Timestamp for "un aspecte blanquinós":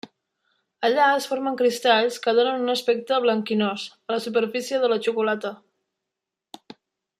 2.65-3.85